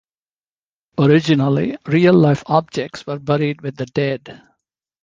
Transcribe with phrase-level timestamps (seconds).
[0.97, 4.41] Originally, real-life objects were buried with the dead.